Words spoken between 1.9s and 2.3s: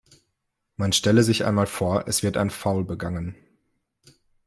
es